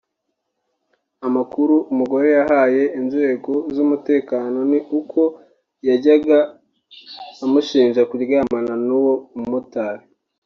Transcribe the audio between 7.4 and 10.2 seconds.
amushinja kuryamana n’uwo mu motari